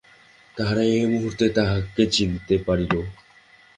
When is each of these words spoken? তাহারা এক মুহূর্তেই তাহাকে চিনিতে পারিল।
তাহারা 0.57 0.83
এক 0.93 1.03
মুহূর্তেই 1.13 1.51
তাহাকে 1.57 2.03
চিনিতে 2.07 2.55
পারিল। 2.67 2.93